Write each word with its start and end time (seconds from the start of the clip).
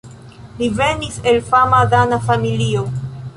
Li 0.61 0.69
venis 0.79 1.19
el 1.33 1.37
fama 1.51 1.83
dana 1.93 2.21
familio. 2.31 2.85